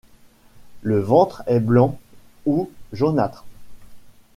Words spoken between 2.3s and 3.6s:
ou jaunâtre.